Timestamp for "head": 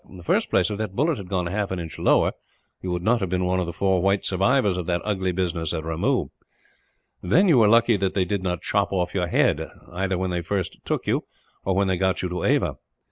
9.27-9.69